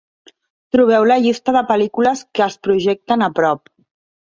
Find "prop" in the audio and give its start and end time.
3.41-3.77